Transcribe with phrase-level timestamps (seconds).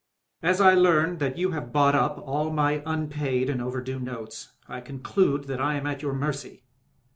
[0.41, 4.51] As I learn that you have bought up all my un paid and overdue notes,
[4.67, 6.63] I conclude that I am at your mercy.